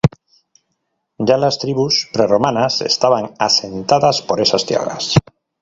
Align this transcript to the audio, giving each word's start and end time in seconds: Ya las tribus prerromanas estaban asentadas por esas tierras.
Ya 1.23 1.37
las 1.37 1.59
tribus 1.59 2.07
prerromanas 2.11 2.81
estaban 2.81 3.35
asentadas 3.37 4.23
por 4.23 4.41
esas 4.41 4.65
tierras. 4.65 5.13